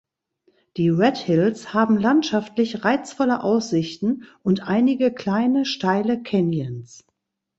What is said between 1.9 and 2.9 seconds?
landschaftlich